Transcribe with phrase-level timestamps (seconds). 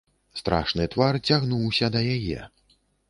[0.39, 2.39] Страшны твар цягнуўся да яе.